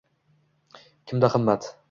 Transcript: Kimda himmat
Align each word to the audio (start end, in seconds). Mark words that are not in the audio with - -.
Kimda 1.05 1.31
himmat 1.37 1.71